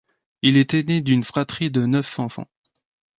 Il 0.41 0.57
est 0.57 0.73
aîné 0.73 1.01
d'une 1.01 1.23
fratrie 1.23 1.69
de 1.69 1.85
neuf 1.85 2.17
enfants. 2.17 2.47